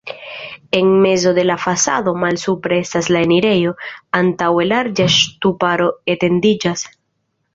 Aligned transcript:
En 0.71 0.99
mezo 0.99 1.35
de 1.35 1.43
la 1.49 1.57
fasado 1.65 2.13
malsupre 2.23 2.79
estas 2.85 3.11
la 3.17 3.21
enirejo, 3.27 3.75
antaŭe 4.21 4.67
larĝa 4.73 5.07
ŝtuparo 5.19 5.91
etendiĝas. 6.17 6.89